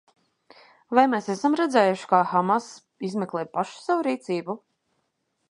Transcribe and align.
Vai 0.99 1.03
mēs 1.11 1.27
esam 1.33 1.57
redzējuši, 1.61 2.07
ka 2.13 2.23
Hamas 2.31 2.71
izmeklē 3.11 3.45
paši 3.59 3.79
savu 3.85 4.09
rīcību? 4.11 4.59